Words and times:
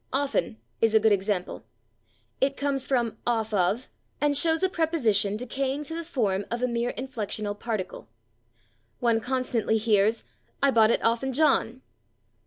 /Off'n/ 0.11 0.55
is 0.81 0.95
a 0.95 0.99
good 0.99 1.11
example; 1.11 1.63
it 2.39 2.57
comes 2.57 2.87
from 2.87 3.17
/off 3.27 3.53
of/ 3.55 3.87
and 4.19 4.35
shows 4.35 4.63
a 4.63 4.67
preposition 4.67 5.37
decaying 5.37 5.83
to 5.83 5.93
the 5.93 6.03
form 6.03 6.43
of 6.49 6.63
a 6.63 6.67
mere 6.67 6.91
inflectional 6.93 7.53
particle. 7.53 8.09
One 8.99 9.19
constantly 9.21 9.77
hears 9.77 10.23
"I 10.59 10.71
bought 10.71 10.89
it 10.89 11.01
/off'n/ 11.01 11.33
John." 11.33 11.83